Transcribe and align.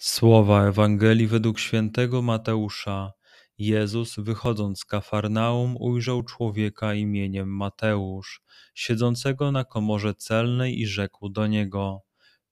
Słowa 0.00 0.66
Ewangelii 0.66 1.26
według 1.26 1.58
świętego 1.58 2.22
Mateusza. 2.22 3.12
Jezus, 3.58 4.16
wychodząc 4.18 4.80
z 4.80 4.84
Kafarnaum, 4.84 5.76
ujrzał 5.80 6.22
człowieka 6.22 6.94
imieniem 6.94 7.56
Mateusz, 7.56 8.42
siedzącego 8.74 9.52
na 9.52 9.64
komorze 9.64 10.14
celnej 10.14 10.80
i 10.80 10.86
rzekł 10.86 11.28
do 11.28 11.46
niego: 11.46 12.02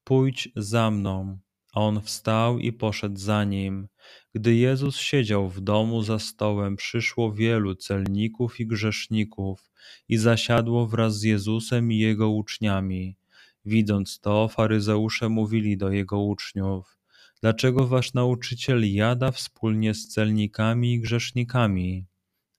Pójdź 0.04 0.48
za 0.56 0.90
mną. 0.90 1.38
A 1.72 1.80
on 1.80 2.02
wstał 2.02 2.58
i 2.58 2.72
poszedł 2.72 3.18
za 3.18 3.44
nim. 3.44 3.88
Gdy 4.34 4.54
Jezus 4.54 4.96
siedział 4.96 5.48
w 5.48 5.60
domu 5.60 6.02
za 6.02 6.18
stołem, 6.18 6.76
przyszło 6.76 7.32
wielu 7.32 7.74
celników 7.74 8.60
i 8.60 8.66
grzeszników 8.66 9.70
i 10.08 10.16
zasiadło 10.16 10.86
wraz 10.86 11.18
z 11.18 11.22
Jezusem 11.22 11.92
i 11.92 11.98
jego 11.98 12.30
uczniami. 12.30 13.16
Widząc 13.64 14.20
to, 14.20 14.48
faryzeusze 14.48 15.28
mówili 15.28 15.76
do 15.76 15.90
jego 15.90 16.20
uczniów: 16.20 16.96
Dlaczego 17.42 17.86
wasz 17.86 18.14
nauczyciel 18.14 18.94
jada 18.94 19.30
wspólnie 19.30 19.94
z 19.94 20.08
celnikami 20.08 20.94
i 20.94 21.00
grzesznikami? 21.00 22.06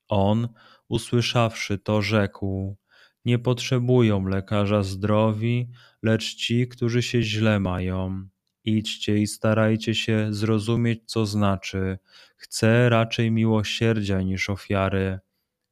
On, 0.07 0.47
usłyszawszy 0.87 1.77
to, 1.77 2.01
rzekł: 2.01 2.77
Nie 3.25 3.39
potrzebują 3.39 4.27
lekarza 4.27 4.83
zdrowi, 4.83 5.69
lecz 6.03 6.35
ci, 6.35 6.67
którzy 6.67 7.03
się 7.03 7.21
źle 7.21 7.59
mają. 7.59 8.27
Idźcie 8.63 9.17
i 9.17 9.27
starajcie 9.27 9.95
się 9.95 10.27
zrozumieć, 10.33 11.01
co 11.05 11.25
znaczy: 11.25 11.97
Chcę 12.37 12.89
raczej 12.89 13.31
miłosierdzia 13.31 14.21
niż 14.21 14.49
ofiary, 14.49 15.19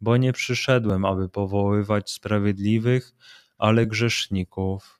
bo 0.01 0.17
nie 0.17 0.33
przyszedłem, 0.33 1.05
aby 1.05 1.29
powoływać 1.29 2.11
sprawiedliwych, 2.11 3.15
ale 3.57 3.87
grzeszników. 3.87 4.99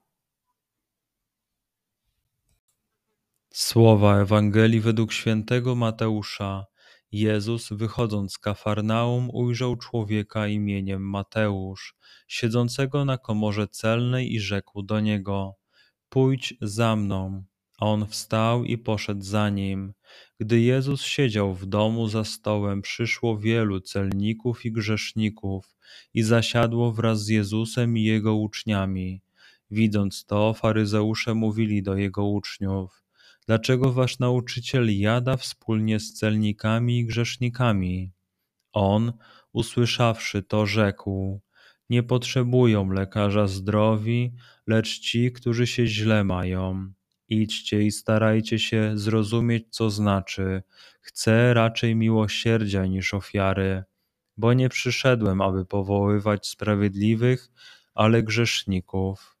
Słowa 3.53 4.19
Ewangelii 4.21 4.79
według 4.79 5.13
świętego 5.13 5.75
Mateusza. 5.75 6.65
Jezus, 7.11 7.69
wychodząc 7.71 8.33
z 8.33 8.37
Kafarnaum, 8.37 9.29
ujrzał 9.33 9.75
człowieka 9.75 10.47
imieniem 10.47 11.09
Mateusz, 11.09 11.95
siedzącego 12.27 13.05
na 13.05 13.17
komorze 13.17 13.67
celnej 13.67 14.33
i 14.33 14.39
rzekł 14.39 14.81
do 14.83 14.99
niego: 14.99 15.55
Pójdź 16.09 16.53
za 16.61 16.95
mną. 16.95 17.43
A 17.79 17.85
on 17.85 18.07
wstał 18.07 18.63
i 18.63 18.77
poszedł 18.77 19.21
za 19.23 19.49
nim. 19.49 19.93
Gdy 20.39 20.61
Jezus 20.61 21.01
siedział 21.01 21.53
w 21.53 21.65
domu 21.65 22.07
za 22.07 22.23
stołem, 22.23 22.81
przyszło 22.81 23.37
wielu 23.37 23.81
celników 23.81 24.65
i 24.65 24.71
grzeszników 24.71 25.75
i 26.13 26.23
zasiadło 26.23 26.91
wraz 26.91 27.23
z 27.23 27.27
Jezusem 27.27 27.97
i 27.97 28.03
jego 28.03 28.35
uczniami. 28.35 29.21
Widząc 29.71 30.25
to, 30.25 30.53
faryzeusze 30.53 31.33
mówili 31.33 31.83
do 31.83 31.95
jego 31.95 32.25
uczniów: 32.25 33.01
Dlaczego 33.47 33.93
wasz 33.93 34.19
nauczyciel 34.19 34.99
jada 34.99 35.37
wspólnie 35.37 35.99
z 35.99 36.13
celnikami 36.13 36.99
i 36.99 37.05
grzesznikami? 37.05 38.11
On, 38.73 39.13
usłyszawszy 39.53 40.43
to, 40.43 40.65
rzekł: 40.65 41.41
Nie 41.89 42.03
potrzebują 42.03 42.91
lekarza 42.91 43.47
zdrowi, 43.47 44.33
lecz 44.67 44.99
ci, 44.99 45.31
którzy 45.31 45.67
się 45.67 45.87
źle 45.87 46.23
mają. 46.23 46.93
Idźcie 47.29 47.83
i 47.83 47.91
starajcie 47.91 48.59
się 48.59 48.91
zrozumieć, 48.95 49.65
co 49.69 49.89
znaczy: 49.89 50.63
Chcę 51.01 51.53
raczej 51.53 51.95
miłosierdzia 51.95 52.85
niż 52.85 53.13
ofiary, 53.13 53.83
bo 54.37 54.53
nie 54.53 54.69
przyszedłem, 54.69 55.41
aby 55.41 55.65
powoływać 55.65 56.47
sprawiedliwych, 56.47 57.51
ale 57.93 58.23
grzeszników. 58.23 59.40